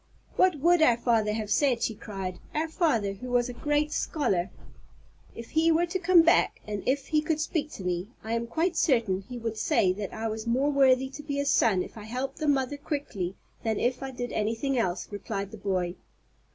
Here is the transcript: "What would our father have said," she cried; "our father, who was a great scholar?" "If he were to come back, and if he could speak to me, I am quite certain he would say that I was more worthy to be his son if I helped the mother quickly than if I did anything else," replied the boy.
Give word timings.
"What 0.35 0.55
would 0.61 0.81
our 0.81 0.97
father 0.97 1.31
have 1.33 1.51
said," 1.51 1.83
she 1.83 1.93
cried; 1.93 2.39
"our 2.55 2.67
father, 2.67 3.13
who 3.13 3.29
was 3.29 3.49
a 3.49 3.53
great 3.53 3.91
scholar?" 3.91 4.49
"If 5.35 5.51
he 5.51 5.71
were 5.71 5.85
to 5.85 5.99
come 5.99 6.23
back, 6.23 6.59
and 6.65 6.81
if 6.87 7.09
he 7.09 7.21
could 7.21 7.39
speak 7.39 7.69
to 7.73 7.83
me, 7.83 8.07
I 8.23 8.33
am 8.33 8.47
quite 8.47 8.75
certain 8.75 9.21
he 9.29 9.37
would 9.37 9.57
say 9.59 9.93
that 9.93 10.11
I 10.11 10.27
was 10.27 10.47
more 10.47 10.71
worthy 10.71 11.09
to 11.09 11.21
be 11.21 11.35
his 11.35 11.51
son 11.51 11.83
if 11.83 11.99
I 11.99 12.05
helped 12.05 12.37
the 12.39 12.47
mother 12.47 12.77
quickly 12.77 13.35
than 13.63 13.79
if 13.79 14.01
I 14.01 14.09
did 14.09 14.31
anything 14.31 14.75
else," 14.75 15.07
replied 15.11 15.51
the 15.51 15.57
boy. 15.57 15.93